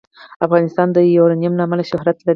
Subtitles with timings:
[0.45, 2.29] افغانستان د یورانیم له امله شهرت لري.